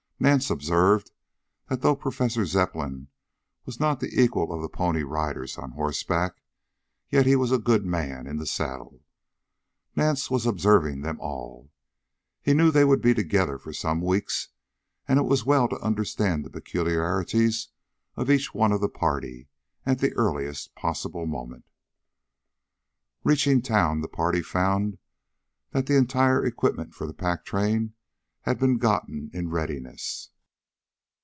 [0.23, 1.09] Nance observed
[1.67, 3.07] that though Professor Zepplin
[3.65, 6.43] was not the equal of the Pony Riders on horseback,
[7.09, 9.01] yet he was a good man in the saddle.
[9.95, 11.71] Nance was observing them all.
[12.39, 14.49] He knew they would be together for some weeks
[15.07, 17.69] and it was well to understand the peculiarities
[18.15, 19.47] of each one of the party
[19.87, 21.65] at the earliest possible moment.
[23.23, 24.99] Reaching town the party found
[25.71, 27.95] that the entire equipment for the pack train
[28.45, 30.29] had been gotten in readiness.